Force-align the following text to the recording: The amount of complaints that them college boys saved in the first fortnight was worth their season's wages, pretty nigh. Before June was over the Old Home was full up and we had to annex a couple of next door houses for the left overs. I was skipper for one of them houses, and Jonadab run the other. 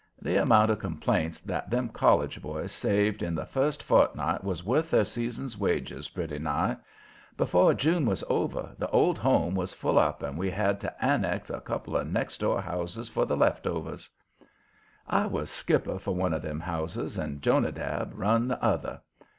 The 0.19 0.41
amount 0.41 0.71
of 0.71 0.79
complaints 0.79 1.41
that 1.41 1.69
them 1.69 1.89
college 1.89 2.41
boys 2.41 2.71
saved 2.71 3.21
in 3.21 3.35
the 3.35 3.45
first 3.45 3.83
fortnight 3.83 4.43
was 4.43 4.63
worth 4.65 4.89
their 4.89 5.05
season's 5.05 5.59
wages, 5.59 6.09
pretty 6.09 6.39
nigh. 6.39 6.77
Before 7.37 7.75
June 7.75 8.07
was 8.07 8.23
over 8.27 8.73
the 8.79 8.89
Old 8.89 9.19
Home 9.19 9.53
was 9.53 9.75
full 9.75 9.99
up 9.99 10.23
and 10.23 10.39
we 10.39 10.49
had 10.49 10.79
to 10.79 11.05
annex 11.05 11.51
a 11.51 11.61
couple 11.61 11.95
of 11.95 12.07
next 12.07 12.39
door 12.39 12.61
houses 12.63 13.09
for 13.09 13.27
the 13.27 13.37
left 13.37 13.67
overs. 13.67 14.09
I 15.07 15.27
was 15.27 15.51
skipper 15.51 15.99
for 15.99 16.15
one 16.15 16.33
of 16.33 16.41
them 16.41 16.61
houses, 16.61 17.15
and 17.19 17.39
Jonadab 17.39 18.13
run 18.15 18.47
the 18.47 18.63
other. 18.63 19.01